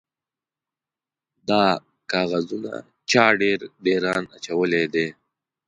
_دا 1.47 1.63
کاغذونه 2.11 2.73
چا 3.11 3.25
پر 3.37 3.61
ډېران 3.85 4.23
اچولي 4.35 4.83
دي؟ 4.93 5.07